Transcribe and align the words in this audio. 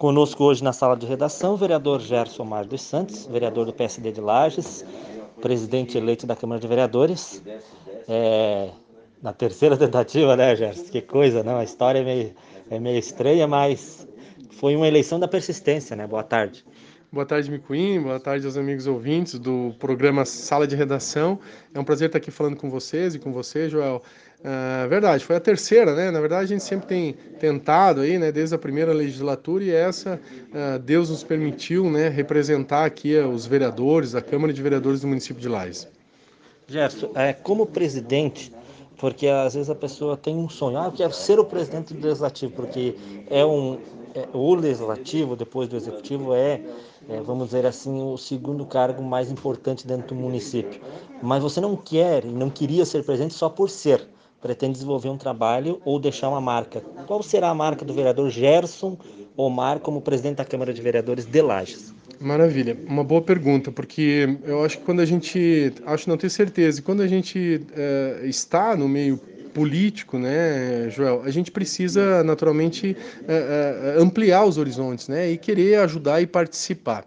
Conosco 0.00 0.44
hoje 0.44 0.64
na 0.64 0.72
sala 0.72 0.96
de 0.96 1.04
redação 1.04 1.52
o 1.52 1.56
vereador 1.58 2.00
Gerson 2.00 2.42
Mar 2.42 2.64
dos 2.64 2.80
Santos, 2.80 3.26
vereador 3.26 3.66
do 3.66 3.72
PSD 3.74 4.10
de 4.10 4.18
Lages, 4.22 4.82
presidente 5.42 5.98
eleito 5.98 6.26
da 6.26 6.34
Câmara 6.34 6.58
de 6.58 6.66
Vereadores. 6.66 7.42
É, 8.08 8.70
na 9.22 9.34
terceira 9.34 9.76
tentativa, 9.76 10.34
né, 10.38 10.56
Gerson? 10.56 10.84
Que 10.84 11.02
coisa, 11.02 11.42
não? 11.42 11.58
A 11.58 11.64
história 11.64 11.98
é 11.98 12.02
meio, 12.02 12.34
é 12.70 12.78
meio 12.78 12.98
estranha, 12.98 13.46
mas 13.46 14.08
foi 14.52 14.74
uma 14.74 14.88
eleição 14.88 15.20
da 15.20 15.28
persistência, 15.28 15.94
né? 15.94 16.06
Boa 16.06 16.22
tarde. 16.22 16.64
Boa 17.12 17.26
tarde, 17.26 17.50
Micuim. 17.50 18.00
Boa 18.00 18.20
tarde 18.20 18.46
aos 18.46 18.56
amigos 18.56 18.86
ouvintes 18.86 19.36
do 19.36 19.74
programa 19.80 20.24
Sala 20.24 20.64
de 20.64 20.76
Redação. 20.76 21.40
É 21.74 21.80
um 21.80 21.82
prazer 21.82 22.06
estar 22.06 22.18
aqui 22.18 22.30
falando 22.30 22.54
com 22.54 22.70
vocês 22.70 23.16
e 23.16 23.18
com 23.18 23.32
você, 23.32 23.68
Joel. 23.68 24.00
Uh, 24.38 24.88
verdade, 24.88 25.24
foi 25.24 25.34
a 25.34 25.40
terceira, 25.40 25.92
né? 25.92 26.12
Na 26.12 26.20
verdade, 26.20 26.44
a 26.44 26.46
gente 26.46 26.62
sempre 26.62 26.86
tem 26.86 27.12
tentado 27.40 28.02
aí, 28.02 28.16
né, 28.16 28.30
desde 28.30 28.54
a 28.54 28.58
primeira 28.58 28.92
legislatura 28.92 29.64
e 29.64 29.72
essa, 29.72 30.20
uh, 30.50 30.78
Deus 30.78 31.10
nos 31.10 31.24
permitiu, 31.24 31.90
né, 31.90 32.08
representar 32.08 32.84
aqui 32.84 33.16
os 33.16 33.44
vereadores, 33.44 34.14
a 34.14 34.22
Câmara 34.22 34.52
de 34.52 34.62
Vereadores 34.62 35.00
do 35.00 35.08
município 35.08 35.42
de 35.42 35.48
Lages. 35.48 35.88
Gerson, 36.68 37.10
é, 37.16 37.32
como 37.32 37.66
presidente, 37.66 38.52
porque 38.96 39.26
às 39.26 39.54
vezes 39.54 39.68
a 39.68 39.74
pessoa 39.74 40.16
tem 40.16 40.36
um 40.36 40.48
sonho, 40.48 40.78
ah, 40.78 40.84
eu 40.84 40.92
quero 40.92 41.12
ser 41.12 41.40
o 41.40 41.44
presidente 41.44 41.92
do 41.92 42.06
legislativo, 42.06 42.52
porque 42.52 42.94
é 43.28 43.44
um, 43.44 43.80
é, 44.14 44.28
o 44.32 44.54
legislativo, 44.54 45.36
depois 45.36 45.68
do 45.68 45.76
executivo, 45.76 46.34
é, 46.34 46.60
é, 47.08 47.20
vamos 47.20 47.46
dizer 47.46 47.66
assim, 47.66 48.02
o 48.02 48.16
segundo 48.16 48.64
cargo 48.64 49.02
mais 49.02 49.30
importante 49.30 49.86
dentro 49.86 50.08
do 50.08 50.14
município. 50.14 50.80
Mas 51.22 51.42
você 51.42 51.60
não 51.60 51.76
quer 51.76 52.24
e 52.24 52.28
não 52.28 52.50
queria 52.50 52.84
ser 52.84 53.04
presidente 53.04 53.34
só 53.34 53.48
por 53.48 53.70
ser. 53.70 54.06
Pretende 54.40 54.74
desenvolver 54.74 55.10
um 55.10 55.18
trabalho 55.18 55.80
ou 55.84 55.98
deixar 55.98 56.28
uma 56.28 56.40
marca. 56.40 56.80
Qual 57.06 57.22
será 57.22 57.50
a 57.50 57.54
marca 57.54 57.84
do 57.84 57.92
vereador 57.92 58.30
Gerson 58.30 58.96
Omar 59.36 59.80
como 59.80 60.00
presidente 60.00 60.36
da 60.36 60.44
Câmara 60.44 60.72
de 60.72 60.80
Vereadores 60.80 61.26
de 61.26 61.42
Lages? 61.42 61.94
Maravilha, 62.20 62.76
uma 62.86 63.02
boa 63.02 63.22
pergunta, 63.22 63.72
porque 63.72 64.38
eu 64.44 64.62
acho 64.62 64.76
que 64.76 64.84
quando 64.84 65.00
a 65.00 65.06
gente, 65.06 65.72
acho 65.86 66.06
não 66.06 66.18
ter 66.18 66.28
certeza, 66.28 66.82
quando 66.82 67.00
a 67.00 67.06
gente 67.06 67.66
é, 67.74 68.20
está 68.24 68.76
no 68.76 68.86
meio 68.86 69.18
político, 69.52 70.18
né, 70.18 70.88
Joel, 70.90 71.22
a 71.24 71.30
gente 71.30 71.50
precisa 71.50 72.22
naturalmente 72.24 72.96
é, 73.26 73.94
é, 73.96 74.02
ampliar 74.02 74.44
os 74.44 74.58
horizontes, 74.58 75.08
né, 75.08 75.30
e 75.30 75.36
querer 75.36 75.80
ajudar 75.80 76.20
e 76.20 76.26
participar. 76.26 77.04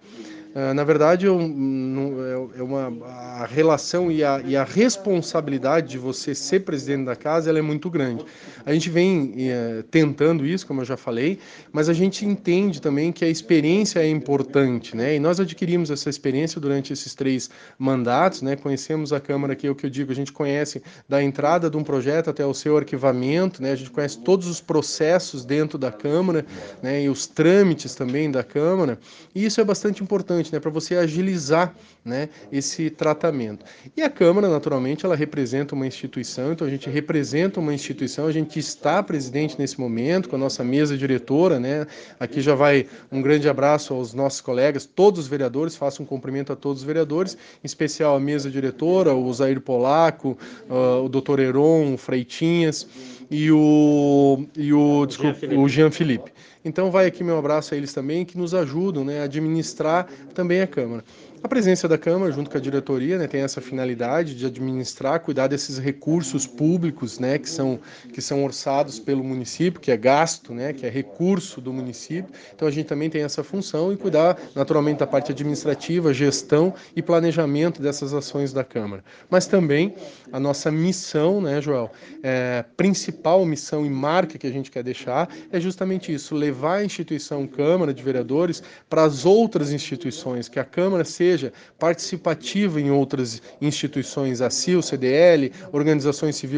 Uh, 0.56 0.72
na 0.72 0.84
verdade, 0.84 1.26
é, 1.26 1.30
é 1.30 2.64
uma, 2.64 2.94
a 3.08 3.46
relação 3.48 4.12
e 4.12 4.24
a, 4.24 4.40
e 4.46 4.56
a, 4.56 4.64
responsabilidade 4.64 5.90
de 5.90 5.98
você 5.98 6.36
ser 6.36 6.60
presidente 6.60 7.06
da 7.06 7.16
casa 7.16 7.50
ela 7.50 7.58
é 7.58 7.62
muito 7.62 7.90
grande. 7.90 8.24
A 8.64 8.72
gente 8.72 8.88
vem 8.88 9.34
uh, 9.34 9.84
tentando 9.90 10.46
isso, 10.46 10.68
como 10.68 10.82
eu 10.82 10.86
já 10.86 10.96
falei, 10.96 11.40
mas 11.72 11.90
a 11.90 11.94
gente 11.94 12.24
entende 12.24 12.80
também 12.80 13.12
que 13.12 13.26
a 13.26 13.28
experiência 13.28 14.00
é 14.00 14.08
importante, 14.08 14.96
né? 14.96 15.16
E 15.16 15.20
nós 15.20 15.40
adquirimos 15.40 15.90
essa 15.90 16.08
experiência 16.08 16.62
durante 16.62 16.94
esses 16.94 17.16
três 17.16 17.50
mandatos, 17.80 18.44
né? 18.44 18.56
Conhecemos 18.56 19.12
a 19.12 19.20
Câmara, 19.20 19.56
que 19.56 19.66
é 19.66 19.72
o 19.72 19.76
que 19.76 19.88
eu 19.88 19.90
digo, 19.90 20.12
a 20.12 20.16
gente 20.16 20.32
conhece 20.32 20.84
da 21.10 21.24
entrada 21.24 21.68
de 21.68 21.78
um 21.78 21.84
projeto 21.84 22.30
até 22.30 22.46
o 22.46 22.54
seu 22.54 22.78
arquivamento, 22.78 23.60
né? 23.60 23.72
A 23.72 23.76
gente 23.76 23.90
conhece 23.90 24.20
todos 24.20 24.46
os 24.46 24.62
processos 24.62 25.44
dentro 25.44 25.80
da 25.80 25.92
Câmara, 25.92 26.46
né? 26.80 27.02
E 27.02 27.10
os 27.10 27.26
trâmites 27.26 27.96
também 27.96 28.30
da 28.30 28.44
Câmara, 28.44 29.00
e 29.34 29.44
isso 29.44 29.60
é 29.60 29.64
bastante 29.64 30.04
importante 30.04 30.43
né, 30.52 30.60
para 30.60 30.72
você 30.72 30.96
agilizar 30.96 31.74
né, 32.04 32.30
esse 32.52 32.90
tratamento. 32.90 33.66
E 33.96 34.02
a 34.02 34.10
Câmara, 34.10 34.50
naturalmente, 34.50 35.06
ela 35.06 35.16
representa 35.16 35.76
uma 35.76 35.88
instituição, 35.88 36.52
então 36.52 36.68
a 36.68 36.70
gente 36.70 36.90
representa 36.90 37.60
uma 37.60 37.74
instituição, 37.74 38.28
a 38.28 38.32
gente 38.32 38.60
está 38.60 39.02
presidente 39.02 39.58
nesse 39.58 39.80
momento 39.80 40.30
com 40.30 40.36
a 40.36 40.40
nossa 40.40 40.64
mesa 40.64 40.98
diretora, 40.98 41.60
né? 41.60 41.88
Aqui 42.20 42.42
já 42.42 42.56
vai 42.56 42.88
um 43.12 43.22
grande 43.22 43.48
abraço 43.48 43.94
aos 43.94 44.14
nossos 44.14 44.42
colegas, 44.42 44.86
todos 44.86 45.22
os 45.22 45.28
vereadores, 45.28 45.76
faço 45.76 46.04
um 46.04 46.06
cumprimento 46.06 46.52
a 46.52 46.56
todos 46.56 46.82
os 46.82 46.86
vereadores, 46.86 47.36
em 47.64 47.66
especial 47.66 48.16
a 48.16 48.20
mesa 48.20 48.50
diretora, 48.50 49.14
o 49.14 49.34
Zair 49.34 49.62
Polaco, 49.62 50.38
uh, 50.70 51.04
o 51.04 51.10
doutor 51.10 51.40
Heron, 51.40 51.94
o 51.94 51.98
Freitinhas 51.98 52.88
e 53.34 53.52
o, 53.52 54.46
e 54.56 54.72
o, 54.72 55.08
desculpa, 55.08 55.48
o 55.56 55.68
Jean 55.68 55.90
Felipe. 55.90 56.32
Então 56.64 56.92
vai 56.92 57.08
aqui 57.08 57.24
meu 57.24 57.38
abraço 57.38 57.74
a 57.74 57.78
eles 57.78 57.92
também, 57.92 58.24
que 58.24 58.38
nos 58.38 58.54
ajudam 58.54 59.04
né, 59.04 59.22
a 59.22 59.24
administrar 59.24 60.08
também 60.36 60.62
a 60.62 60.68
Câmara. 60.68 61.04
A 61.44 61.48
presença 61.50 61.90
da 61.90 61.98
Câmara, 61.98 62.32
junto 62.32 62.50
com 62.50 62.58
a 62.58 62.62
diretoria, 62.62 63.18
né, 63.18 63.28
tem 63.28 63.42
essa 63.42 63.60
finalidade 63.60 64.34
de 64.34 64.46
administrar, 64.46 65.20
cuidar 65.20 65.48
desses 65.48 65.78
recursos 65.78 66.48
públicos 66.48 67.20
né, 67.20 67.38
que, 67.38 67.50
são, 67.50 67.82
que 68.14 68.22
são 68.22 68.46
orçados 68.46 68.98
pelo 68.98 69.22
município, 69.26 69.82
que 69.82 69.92
é 69.92 69.98
gasto, 69.98 70.54
né, 70.54 70.72
que 70.72 70.86
é 70.86 70.90
recurso 70.90 71.60
do 71.60 71.74
município. 71.74 72.34
Então 72.56 72.66
a 72.66 72.72
gente 72.72 72.86
também 72.86 73.10
tem 73.10 73.24
essa 73.24 73.44
função 73.44 73.92
e 73.92 73.98
cuidar 73.98 74.40
naturalmente 74.56 75.00
da 75.00 75.06
parte 75.06 75.34
administrativa, 75.34 76.14
gestão 76.14 76.74
e 76.96 77.02
planejamento 77.02 77.82
dessas 77.82 78.14
ações 78.14 78.54
da 78.54 78.64
Câmara. 78.64 79.04
Mas 79.30 79.46
também 79.46 79.96
a 80.32 80.40
nossa 80.40 80.72
missão, 80.72 81.42
né, 81.42 81.62
Joel, 81.62 81.92
é, 82.24 82.64
principal 82.78 83.46
missão 83.46 83.86
e 83.86 83.90
marca 83.90 84.38
que 84.38 84.48
a 84.48 84.52
gente 84.52 84.72
quer 84.72 84.82
deixar 84.82 85.28
é 85.52 85.60
justamente 85.60 86.14
isso, 86.14 86.36
levar 86.36 86.76
a 86.78 86.86
instituição 86.86 87.46
Câmara 87.46 87.94
de 87.94 88.02
Vereadores 88.02 88.64
para 88.90 89.04
as 89.04 89.26
outras 89.26 89.74
instituições, 89.74 90.48
que 90.48 90.58
a 90.58 90.64
Câmara 90.64 91.04
seja 91.04 91.33
seja 91.34 91.54
participativa 91.80 92.80
em 92.80 92.92
outras 92.92 93.42
instituições, 93.62 94.42
a 94.42 94.50
CIL, 94.50 94.82
CDL, 94.82 95.52
organizações 95.72 96.36
civis, 96.36 96.54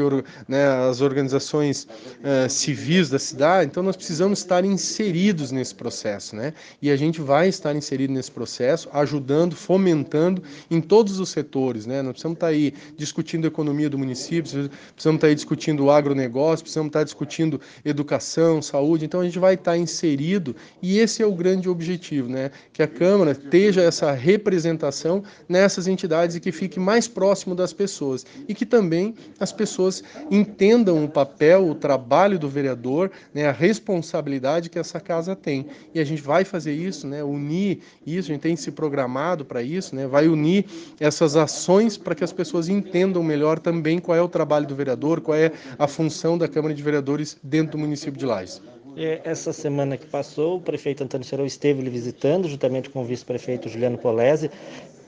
né, 0.48 0.68
as 0.90 1.02
organizações 1.02 1.84
uh, 1.86 2.50
civis 2.50 3.10
da 3.10 3.20
cidade. 3.20 3.70
Então, 3.72 3.82
nós 3.82 3.96
precisamos 3.96 4.40
estar 4.40 4.66
inseridos 4.66 5.52
nesse 5.52 5.74
processo, 5.74 6.36
né? 6.36 6.54
E 6.82 6.92
a 6.92 6.96
gente 6.96 7.22
vai 7.22 7.48
estar 7.48 7.74
inserido 7.76 8.14
nesse 8.14 8.32
processo, 8.32 8.90
ajudando, 8.92 9.56
fomentando 9.56 10.44
em 10.70 10.82
todos 10.82 11.20
os 11.20 11.30
setores, 11.30 11.86
né? 11.86 12.02
Nós 12.02 12.14
precisamos 12.14 12.36
estar 12.36 12.48
aí 12.48 12.74
discutindo 12.98 13.46
a 13.46 13.48
economia 13.48 13.90
do 13.90 13.98
município, 13.98 14.70
precisamos 14.94 15.18
estar 15.18 15.28
aí 15.28 15.36
discutindo 15.36 15.86
o 15.86 15.92
agronegócio, 15.92 16.64
precisamos 16.64 16.90
estar 16.90 17.04
discutindo 17.04 17.62
educação, 17.84 18.62
saúde. 18.62 19.06
Então, 19.06 19.22
a 19.22 19.24
gente 19.24 19.40
vai 19.40 19.54
estar 19.54 19.78
inserido 19.78 20.56
e 20.82 21.00
esse 21.00 21.24
é 21.24 21.26
o 21.26 21.34
grande 21.34 21.70
objetivo, 21.70 22.28
né? 22.28 22.52
Que 22.74 22.84
a 22.84 22.88
Câmara 22.88 23.32
esteja 23.32 23.82
essa 23.82 24.12
representação 24.12 24.65
representação 24.66 25.24
nessas 25.48 25.88
entidades 25.88 26.36
e 26.36 26.40
que 26.40 26.52
fique 26.52 26.80
mais 26.80 27.08
próximo 27.08 27.56
das 27.56 27.72
pessoas 27.72 28.26
e 28.48 28.54
que 28.54 28.66
também 28.66 29.14
as 29.40 29.52
pessoas 29.52 30.04
entendam 30.32 31.04
o 31.04 31.08
papel, 31.08 31.70
o 31.70 31.76
trabalho 31.76 32.40
do 32.40 32.50
vereador, 32.50 33.12
né, 33.34 33.48
a 33.48 33.52
responsabilidade 33.52 34.70
que 34.70 34.80
essa 34.80 35.00
casa 35.00 35.36
tem. 35.36 35.68
E 35.94 36.00
a 36.00 36.04
gente 36.04 36.22
vai 36.22 36.44
fazer 36.44 36.74
isso, 36.74 37.08
né, 37.08 37.24
unir 37.24 37.80
isso, 38.06 38.32
a 38.32 38.34
gente 38.34 38.42
tem 38.42 38.56
se 38.56 38.72
programado 38.72 39.46
para 39.46 39.62
isso, 39.62 39.96
né, 39.96 40.08
vai 40.08 40.28
unir 40.28 40.66
essas 41.00 41.36
ações 41.36 41.98
para 41.98 42.16
que 42.16 42.24
as 42.24 42.34
pessoas 42.34 42.68
entendam 42.68 43.24
melhor 43.24 43.60
também 43.60 44.00
qual 44.00 44.18
é 44.18 44.22
o 44.22 44.28
trabalho 44.28 44.66
do 44.66 44.76
vereador, 44.76 45.22
qual 45.22 45.38
é 45.38 45.52
a 45.78 45.88
função 45.88 46.38
da 46.38 46.48
Câmara 46.48 46.74
de 46.74 46.82
Vereadores 46.82 47.38
dentro 47.44 47.74
do 47.74 47.78
município 47.78 48.18
de 48.18 48.26
Lages. 48.26 48.62
Essa 48.98 49.52
semana 49.52 49.98
que 49.98 50.06
passou, 50.06 50.58
o 50.58 50.62
prefeito 50.62 51.04
Antônio 51.04 51.26
Serol 51.26 51.46
esteve 51.46 51.82
lhe 51.82 51.90
visitando, 51.90 52.48
juntamente 52.48 52.90
com 52.90 53.02
o 53.02 53.06
vice-prefeito 53.06 53.68
Juliano 53.68 53.98
Polese. 53.98 54.50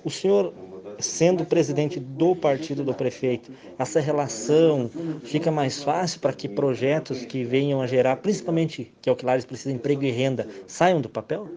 O 0.03 0.09
senhor, 0.09 0.53
sendo 1.00 1.46
presidente 1.46 1.98
do 2.00 2.36
partido 2.36 2.84
do 2.84 2.94
prefeito, 2.94 3.50
essa 3.80 4.02
relação 4.02 4.90
fica 5.24 5.50
mais 5.50 5.81
fácil 5.81 6.20
para 6.20 6.34
que 6.34 6.50
projetos 6.50 7.24
que 7.24 7.46
venham 7.46 7.81
a 7.81 7.88
gerar, 7.88 8.18
principalmente 8.18 8.92
que 9.02 9.09
é 9.09 9.12
o 9.12 9.16
que 9.16 9.25
Lares 9.25 9.46
precisa, 9.46 9.72
emprego 9.72 10.04
e 10.04 10.12
renda, 10.12 10.48
saiam 10.68 11.00
do 11.00 11.08
papel? 11.09 11.48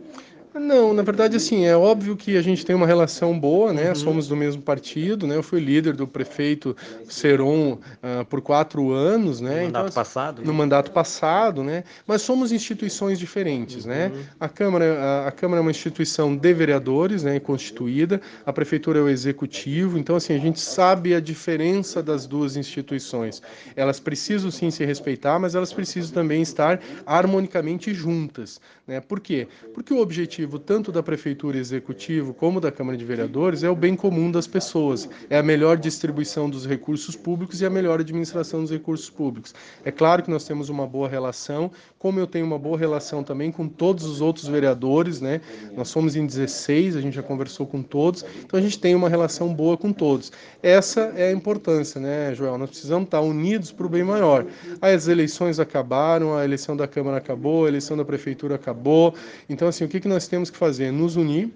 Não, 0.54 0.92
na 0.92 1.02
verdade, 1.02 1.36
assim, 1.36 1.64
é 1.64 1.76
óbvio 1.76 2.16
que 2.16 2.36
a 2.36 2.42
gente 2.42 2.66
tem 2.66 2.74
uma 2.74 2.86
relação 2.86 3.38
boa, 3.38 3.72
né? 3.72 3.90
Uhum. 3.90 3.94
Somos 3.94 4.26
do 4.26 4.34
mesmo 4.34 4.60
partido, 4.60 5.26
né? 5.26 5.36
Eu 5.36 5.42
fui 5.44 5.60
líder 5.60 5.94
do 5.94 6.08
prefeito 6.08 6.76
Seron 7.08 7.74
uh, 7.74 8.24
por 8.28 8.40
quatro 8.40 8.90
anos, 8.90 9.40
né? 9.40 9.60
No 9.60 9.64
mandato 9.66 9.84
então, 9.84 9.94
passado. 9.94 10.42
No 10.42 10.52
né? 10.52 10.58
mandato 10.58 10.90
passado, 10.90 11.62
né? 11.62 11.84
Mas 12.04 12.22
somos 12.22 12.50
instituições 12.50 13.18
diferentes, 13.18 13.84
né? 13.84 14.08
uhum. 14.08 14.18
né? 14.18 14.24
A 14.40 14.48
Câmara, 14.48 15.00
a, 15.00 15.28
a, 15.28 15.32
Câmara 15.32 15.60
é 15.60 15.62
uma 15.62 15.70
instituição 15.70 16.36
de 16.36 16.52
vereadores, 16.52 17.22
né? 17.22 17.38
Constituída. 17.38 18.20
A 18.44 18.52
prefeitura 18.52 18.98
é 18.98 19.02
o 19.02 19.08
executivo. 19.08 19.98
Então, 19.98 20.16
assim, 20.16 20.34
a 20.34 20.38
gente 20.38 20.58
sabe 20.58 21.14
a 21.14 21.20
diferença 21.20 22.02
das 22.02 22.26
duas 22.26 22.56
instituições. 22.56 23.40
Elas 23.76 24.00
precisam 24.00 24.50
sim 24.50 24.70
se 24.70 24.84
respeitar, 24.84 25.38
mas 25.38 25.54
elas 25.54 25.72
precisam 25.72 26.12
também 26.12 26.42
estar 26.42 26.80
harmonicamente 27.06 27.94
juntas, 27.94 28.60
né? 28.86 29.00
Por 29.00 29.20
quê? 29.20 29.46
Porque 29.72 29.94
o 29.94 30.00
objetivo 30.00 30.39
objetivo 30.40 30.58
tanto 30.58 30.90
da 30.90 31.02
prefeitura 31.02 31.58
executivo 31.58 32.32
como 32.32 32.60
da 32.60 32.72
Câmara 32.72 32.96
de 32.96 33.04
Vereadores 33.04 33.62
é 33.62 33.68
o 33.68 33.76
bem 33.76 33.94
comum 33.94 34.30
das 34.30 34.46
pessoas, 34.46 35.08
é 35.28 35.36
a 35.36 35.42
melhor 35.42 35.76
distribuição 35.76 36.48
dos 36.48 36.66
recursos 36.66 37.14
públicos 37.14 37.60
e 37.60 37.66
a 37.66 37.70
melhor 37.70 38.00
administração 38.00 38.62
dos 38.62 38.70
recursos 38.70 39.10
públicos. 39.10 39.54
É 39.84 39.90
claro 39.90 40.22
que 40.22 40.30
nós 40.30 40.44
temos 40.44 40.68
uma 40.68 40.86
boa 40.86 41.08
relação, 41.08 41.70
como 41.98 42.18
eu 42.18 42.26
tenho 42.26 42.46
uma 42.46 42.58
boa 42.58 42.78
relação 42.78 43.22
também 43.22 43.52
com 43.52 43.68
todos 43.68 44.04
os 44.04 44.20
outros 44.20 44.46
vereadores, 44.46 45.20
né? 45.20 45.40
Nós 45.76 45.88
somos 45.88 46.16
em 46.16 46.24
16, 46.24 46.96
a 46.96 47.00
gente 47.00 47.14
já 47.14 47.22
conversou 47.22 47.66
com 47.66 47.82
todos, 47.82 48.24
então 48.42 48.58
a 48.58 48.62
gente 48.62 48.78
tem 48.78 48.94
uma 48.94 49.08
relação 49.08 49.52
boa 49.52 49.76
com 49.76 49.92
todos. 49.92 50.32
Essa 50.62 51.12
é 51.16 51.28
a 51.28 51.32
importância, 51.32 52.00
né, 52.00 52.34
Joel? 52.34 52.56
Nós 52.56 52.70
precisamos 52.70 53.04
estar 53.04 53.20
unidos 53.20 53.72
para 53.72 53.86
o 53.86 53.88
bem 53.88 54.04
maior. 54.04 54.46
As 54.80 55.08
eleições 55.08 55.60
acabaram, 55.60 56.36
a 56.36 56.44
eleição 56.44 56.76
da 56.76 56.86
Câmara 56.86 57.18
acabou, 57.18 57.66
a 57.66 57.68
eleição 57.68 57.96
da 57.96 58.04
Prefeitura 58.04 58.54
acabou. 58.54 59.14
Então, 59.48 59.68
assim, 59.68 59.84
o 59.84 59.88
que, 59.88 60.00
que 60.00 60.08
nós 60.08 60.29
temos 60.30 60.48
que 60.48 60.56
fazer? 60.56 60.90
Nos 60.90 61.16
unir 61.16 61.50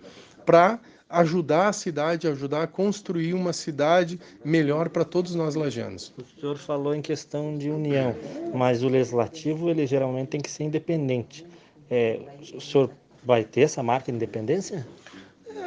para 0.44 0.78
ajudar 1.08 1.68
a 1.68 1.72
cidade, 1.72 2.26
ajudar 2.26 2.62
a 2.64 2.66
construir 2.66 3.34
uma 3.34 3.52
cidade 3.52 4.18
melhor 4.44 4.88
para 4.88 5.04
todos 5.04 5.34
nós 5.34 5.54
lajanos. 5.54 6.12
O 6.18 6.40
senhor 6.40 6.58
falou 6.58 6.94
em 6.94 7.00
questão 7.00 7.56
de 7.56 7.70
união, 7.70 8.14
mas 8.52 8.82
o 8.82 8.88
legislativo 8.88 9.70
ele 9.70 9.86
geralmente 9.86 10.28
tem 10.28 10.40
que 10.40 10.50
ser 10.50 10.64
independente. 10.64 11.46
É, 11.90 12.20
o 12.54 12.60
senhor 12.60 12.90
vai 13.24 13.44
ter 13.44 13.62
essa 13.62 13.82
marca 13.82 14.10
de 14.10 14.16
independência? 14.16 14.86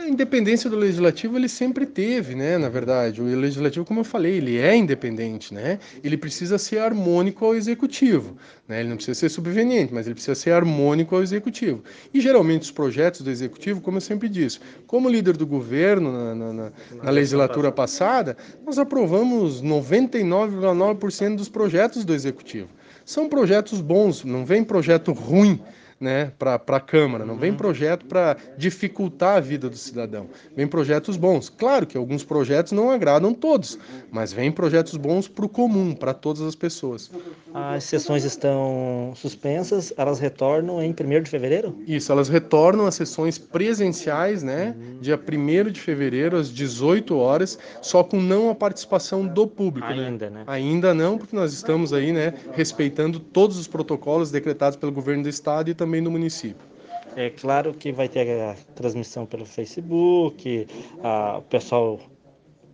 A 0.08 0.10
independência 0.10 0.70
do 0.70 0.78
legislativo 0.78 1.36
ele 1.36 1.50
sempre 1.50 1.86
teve, 1.86 2.34
né? 2.34 2.58
Na 2.58 2.70
verdade, 2.70 3.22
o 3.22 3.26
legislativo, 3.26 3.84
como 3.84 4.00
eu 4.00 4.06
falei, 4.06 4.38
ele 4.38 4.58
é 4.58 4.74
independente, 4.74 5.54
né? 5.54 5.80
Ele 6.02 6.16
precisa 6.16 6.58
ser 6.58 6.80
harmônico 6.80 7.44
ao 7.44 7.54
executivo, 7.54 8.38
né? 8.70 8.80
Ele 8.80 8.88
não 8.88 8.96
precisa 8.96 9.20
ser 9.20 9.28
subveniente, 9.28 9.94
mas 9.94 10.06
ele 10.06 10.14
precisa 10.14 10.34
ser 10.34 10.52
harmônico 10.52 11.14
ao 11.14 11.22
executivo. 11.22 11.84
E 12.14 12.22
geralmente 12.22 12.62
os 12.62 12.72
projetos 12.72 13.20
do 13.20 13.30
executivo, 13.30 13.82
como 13.82 13.98
eu 13.98 14.02
sempre 14.02 14.30
disse, 14.30 14.62
como 14.88 15.10
líder 15.10 15.36
do 15.36 15.46
governo 15.46 16.10
na, 16.10 16.34
na, 16.34 16.54
na, 16.54 16.72
na 17.04 17.12
legislatura 17.12 17.70
passada, 17.70 18.38
nós 18.66 18.80
aprovamos 18.80 19.62
99,9% 19.62 21.36
dos 21.36 21.50
projetos 21.50 22.06
do 22.06 22.14
executivo. 22.14 22.70
São 23.04 23.28
projetos 23.28 23.82
bons, 23.82 24.24
não 24.24 24.46
vem 24.46 24.64
projeto 24.64 25.12
ruim 25.12 25.60
né, 26.00 26.32
para 26.38 26.56
a 26.68 26.80
Câmara, 26.80 27.26
não 27.26 27.38
vem 27.38 27.54
projeto 27.54 28.06
para 28.06 28.38
dificultar 28.58 29.38
a 29.38 29.40
vida 29.40 29.70
do 29.70 29.78
cidadão, 29.78 30.28
vem 30.56 30.68
projetos 30.68 31.18
bons. 31.18 31.50
Claro 31.50 31.88
que 31.88 31.98
alguns 31.98 32.24
projetos 32.24 32.72
não 32.72 32.92
agradam 32.92 33.34
todos, 33.34 33.78
mas 34.12 34.32
vem 34.32 34.52
projetos 34.52 34.96
bons 34.96 35.28
para 35.28 35.46
o 35.46 35.50
comum, 35.50 35.94
para 35.94 36.14
todas 36.14 36.42
as 36.42 36.56
pessoas. 36.56 37.10
As 37.54 37.84
sessões 37.86 38.24
estão 38.24 39.14
suspensas, 39.16 39.92
elas 39.98 40.20
retornam 40.20 40.82
em 40.82 40.92
1 40.92 41.24
de 41.24 41.30
fevereiro? 41.30 41.76
Isso, 41.88 42.12
elas 42.12 42.30
retornam 42.30 42.86
às 42.86 42.96
sessões 42.96 43.38
presenciais, 43.38 44.44
né, 44.44 44.76
dia 45.02 45.18
1 45.18 45.72
de 45.72 45.82
fevereiro, 45.82 46.38
às 46.38 46.50
18 46.50 47.18
horas, 47.18 47.58
só 47.82 48.04
com 48.04 48.22
não 48.22 48.50
a 48.50 48.56
participação 48.56 49.26
do 49.26 49.48
público. 49.48 49.88
Né? 49.88 50.08
Ainda, 50.08 50.30
né? 50.30 50.40
né? 50.40 50.44
Ainda 50.48 50.94
não, 50.94 51.18
porque 51.18 51.36
nós 51.36 51.54
estamos 51.54 51.94
aí, 51.94 52.12
né, 52.12 52.34
respeitando 52.54 53.20
todos 53.20 53.58
os 53.58 53.68
protocolos 53.68 54.30
decretados 54.30 54.78
pelo 54.78 54.92
governo 54.92 55.24
do 55.24 55.30
estado 55.30 55.70
e 55.70 55.74
também 55.74 55.87
também 55.88 56.02
no 56.02 56.12
município. 56.12 56.68
É 57.16 57.30
claro 57.30 57.74
que 57.74 57.92
vai 57.92 58.10
ter 58.10 58.30
a 58.42 58.56
transmissão 58.76 59.26
pelo 59.26 59.46
Facebook, 59.46 60.68
a, 61.02 61.38
o 61.38 61.42
pessoal, 61.44 62.00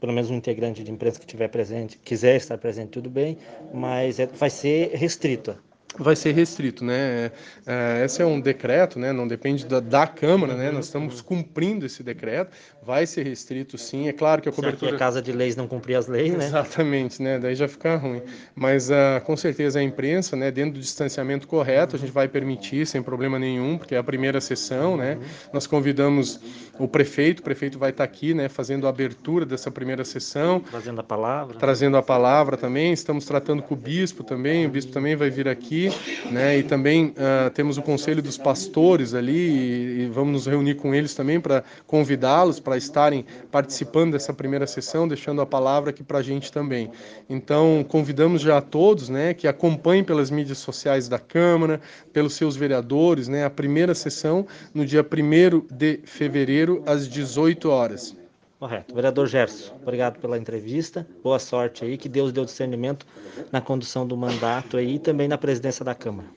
pelo 0.02 0.12
menos 0.12 0.30
um 0.32 0.36
integrante 0.36 0.84
de 0.84 0.92
imprensa 0.92 1.20
que 1.20 1.26
estiver 1.26 1.48
presente, 1.48 1.98
quiser 2.00 2.36
estar 2.36 2.58
presente, 2.58 2.90
tudo 2.90 3.10
bem, 3.10 3.38
mas 3.74 4.20
é, 4.20 4.26
vai 4.26 4.50
ser 4.50 4.90
restrito 4.96 5.56
vai 5.98 6.16
ser 6.16 6.32
restrito, 6.32 6.84
né? 6.84 7.32
É, 7.66 8.04
esse 8.04 8.22
é 8.22 8.26
um 8.26 8.40
decreto, 8.40 8.98
né? 8.98 9.12
Não 9.12 9.28
depende 9.28 9.66
da, 9.66 9.80
da 9.80 10.08
Câmara, 10.08 10.56
né? 10.56 10.72
Nós 10.72 10.86
estamos 10.86 11.22
cumprindo 11.22 11.86
esse 11.86 12.02
decreto. 12.02 12.52
Vai 12.82 13.06
ser 13.06 13.24
restrito, 13.24 13.78
sim. 13.78 14.08
É 14.08 14.14
claro 14.14 14.42
que 14.42 14.50
a 14.50 14.52
cobertura. 14.52 14.92
Se 14.92 14.96
a 14.96 15.00
casa 15.00 15.22
de 15.22 15.32
leis 15.32 15.56
não 15.56 15.68
cumprir 15.68 15.96
as 15.96 16.08
leis, 16.08 16.34
né? 16.34 16.46
Exatamente, 16.46 17.22
né? 17.22 17.40
Daí 17.40 17.56
já 17.56 17.68
fica 17.68 17.96
ruim. 17.96 18.22
Mas 18.56 18.90
uh, 18.90 19.22
com 19.24 19.38
certeza 19.38 19.80
a 19.80 19.84
imprensa, 19.84 20.36
né? 20.36 20.52
Dentro 20.52 20.74
do 20.74 20.80
distanciamento 20.80 21.48
correto, 21.48 21.96
a 21.96 22.00
gente 22.00 22.12
vai 22.12 22.28
permitir 22.28 22.86
sem 22.86 23.02
problema 23.02 23.38
nenhum, 23.38 23.78
porque 23.78 23.96
é 23.96 23.98
a 23.98 24.04
primeira 24.04 24.42
sessão, 24.42 24.98
né? 24.98 25.18
Nós 25.54 25.68
convidamos 25.68 26.40
o 26.80 26.88
prefeito. 26.88 27.40
O 27.40 27.44
prefeito 27.44 27.78
vai 27.78 27.92
estar 27.92 28.04
aqui, 28.04 28.34
né? 28.34 28.50
Fazendo 28.50 28.88
a 28.88 28.90
abertura 28.90 29.46
dessa 29.46 29.70
primeira 29.70 30.04
sessão. 30.04 30.60
Trazendo 30.60 31.00
a 31.00 31.04
palavra. 31.04 31.58
Trazendo 31.58 31.98
a 31.98 32.02
palavra 32.02 32.58
também. 32.58 32.92
Estamos 32.92 33.26
tratando 33.26 33.62
com 33.62 33.74
o 33.76 33.78
bispo 33.78 34.24
também. 34.24 34.66
O 34.66 34.70
bispo 34.70 34.92
também 34.92 35.16
vai 35.16 35.30
vir 35.30 35.48
aqui 35.48 35.83
né? 36.32 36.58
E 36.58 36.64
também 36.64 37.08
uh, 37.08 37.50
temos 37.54 37.78
o 37.78 37.82
Conselho 37.82 38.22
dos 38.22 38.38
Pastores 38.38 39.14
ali 39.14 39.32
e, 39.32 40.02
e 40.02 40.06
vamos 40.08 40.34
nos 40.34 40.46
reunir 40.48 40.76
com 40.76 40.94
eles 40.94 41.14
também 41.14 41.40
para 41.40 41.64
convidá-los 41.88 42.60
para 42.60 42.78
estarem 42.78 43.26
participando 43.52 44.14
dessa 44.14 44.34
primeira 44.34 44.68
sessão, 44.68 45.08
deixando 45.08 45.42
a 45.42 45.46
palavra 45.46 45.90
aqui 45.90 46.04
para 46.04 46.20
a 46.20 46.24
gente 46.24 46.52
também. 46.52 46.92
Então, 47.30 47.86
convidamos 47.88 48.42
já 48.42 48.58
a 48.58 48.62
todos, 48.62 49.10
né, 49.10 49.34
que 49.34 49.48
acompanhem 49.48 50.04
pelas 50.04 50.30
mídias 50.30 50.58
sociais 50.58 51.08
da 51.08 51.20
Câmara, 51.20 51.80
pelos 52.12 52.34
seus 52.34 52.56
vereadores, 52.56 53.28
né, 53.28 53.46
a 53.46 53.50
primeira 53.50 53.94
sessão 53.94 54.46
no 54.74 54.86
dia 54.86 55.04
1 55.04 55.66
de 55.76 56.00
fevereiro 56.06 56.84
às 56.86 57.08
18 57.08 57.70
horas. 57.70 58.23
Correto. 58.64 58.96
Vereador 58.96 59.28
Gerson, 59.28 59.76
obrigado 59.82 60.22
pela 60.22 60.38
entrevista. 60.38 61.06
Boa 61.22 61.38
sorte 61.38 61.84
aí. 61.84 61.98
Que 61.98 62.08
Deus 62.08 62.32
o 62.32 62.46
discernimento 62.46 63.06
na 63.52 63.60
condução 63.60 64.08
do 64.08 64.16
mandato 64.16 64.78
aí 64.78 64.96
e 64.96 65.00
também 65.00 65.28
na 65.28 65.38
presidência 65.38 65.84
da 65.84 65.94
Câmara. 65.94 66.30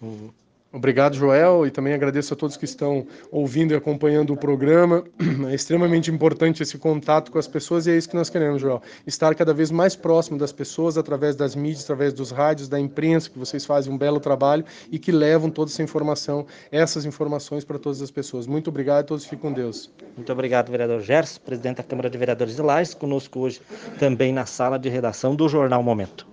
Obrigado, 0.76 1.16
Joel, 1.16 1.66
e 1.66 1.70
também 1.70 1.94
agradeço 1.94 2.34
a 2.34 2.36
todos 2.36 2.54
que 2.54 2.66
estão 2.66 3.06
ouvindo 3.32 3.72
e 3.72 3.74
acompanhando 3.74 4.34
o 4.34 4.36
programa. 4.36 5.02
É 5.46 5.54
extremamente 5.54 6.10
importante 6.10 6.62
esse 6.62 6.76
contato 6.76 7.30
com 7.30 7.38
as 7.38 7.46
pessoas 7.46 7.86
e 7.86 7.90
é 7.90 7.96
isso 7.96 8.08
que 8.08 8.16
nós 8.16 8.28
queremos, 8.28 8.60
Joel. 8.60 8.82
Estar 9.06 9.34
cada 9.34 9.54
vez 9.54 9.70
mais 9.70 9.94
próximo 9.94 10.36
das 10.36 10.52
pessoas 10.52 10.98
através 10.98 11.36
das 11.36 11.54
mídias, 11.54 11.84
através 11.84 12.12
dos 12.12 12.30
rádios, 12.30 12.68
da 12.68 12.80
imprensa, 12.80 13.30
que 13.30 13.38
vocês 13.38 13.64
fazem 13.64 13.92
um 13.92 13.96
belo 13.96 14.18
trabalho 14.18 14.64
e 14.90 14.98
que 14.98 15.12
levam 15.12 15.48
toda 15.48 15.70
essa 15.70 15.82
informação, 15.82 16.46
essas 16.70 17.04
informações 17.04 17.64
para 17.64 17.78
todas 17.78 18.02
as 18.02 18.10
pessoas. 18.10 18.46
Muito 18.46 18.68
obrigado, 18.68 19.06
todos 19.06 19.24
fiquem 19.24 19.38
com 19.38 19.52
Deus. 19.52 19.90
Muito 20.16 20.32
obrigado, 20.32 20.70
vereador 20.70 21.00
Gerson, 21.00 21.40
presidente 21.40 21.76
da 21.76 21.84
Câmara 21.84 22.10
de 22.10 22.18
Vereadores 22.18 22.56
de 22.56 22.62
Lages, 22.62 22.92
conosco 22.92 23.40
hoje 23.40 23.62
também 23.98 24.32
na 24.32 24.44
sala 24.46 24.78
de 24.78 24.88
redação 24.88 25.34
do 25.34 25.48
Jornal 25.48 25.82
Momento. 25.82 26.26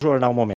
Jornal 0.00 0.32
Momento. 0.32 0.57